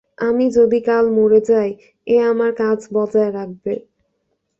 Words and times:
আমি 0.21 0.45
যদি 0.57 0.79
কাল 0.87 1.05
মরে 1.17 1.39
যাই, 1.49 1.69
এ 2.07 2.15
আমার 2.31 2.51
কাজ 2.61 2.79
বজায় 2.95 3.31
রাখবে। 3.33 3.73